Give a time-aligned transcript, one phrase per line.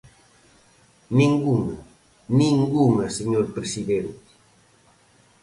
[1.17, 1.77] Ningunha,
[2.37, 4.27] ¡ningunha, señor presidente!